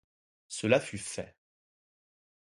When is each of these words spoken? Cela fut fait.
Cela 0.47 0.79
fut 0.79 0.97
fait. 0.97 1.37